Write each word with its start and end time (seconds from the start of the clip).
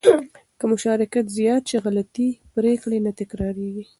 که 0.59 0.65
مشارکت 0.73 1.25
زیات 1.37 1.63
شي، 1.69 1.77
غلطې 1.85 2.27
پرېکړې 2.55 2.97
نه 3.05 3.11
تکرارېږي. 3.19 3.85